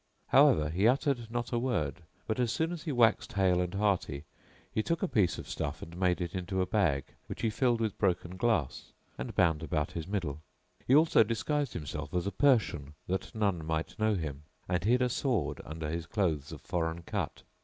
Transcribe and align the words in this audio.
However 0.29 0.71
he 0.71 0.87
uttered 0.87 1.29
not 1.29 1.51
a 1.51 1.59
word; 1.59 2.01
but, 2.25 2.39
as 2.39 2.51
soon 2.51 2.71
as 2.71 2.85
he 2.85 2.91
waxed 2.91 3.33
hale 3.33 3.61
and 3.61 3.75
hearty, 3.75 4.23
he 4.73 4.81
took 4.81 5.03
a 5.03 5.07
piece 5.07 5.37
of 5.37 5.47
stuff 5.47 5.83
and 5.83 5.95
made 5.95 6.19
it 6.21 6.33
into 6.33 6.59
a 6.59 6.65
bag 6.65 7.03
which 7.27 7.43
he 7.43 7.51
filled 7.51 7.79
with 7.79 7.99
broken 7.99 8.35
glass 8.35 8.93
and 9.19 9.35
bound 9.35 9.61
about 9.61 9.91
his 9.91 10.07
middle. 10.07 10.39
He 10.87 10.95
also 10.95 11.21
disguised 11.23 11.73
himself 11.73 12.15
as 12.15 12.25
a 12.25 12.31
Persian 12.31 12.95
that 13.05 13.35
none 13.35 13.63
might 13.63 13.99
know 13.99 14.15
him, 14.15 14.41
and 14.67 14.83
hid 14.83 15.03
a 15.03 15.07
sword 15.09 15.61
under 15.63 15.87
his 15.87 16.07
clothes 16.07 16.51
of 16.51 16.61
foreign 16.61 17.03
cut. 17.03 17.43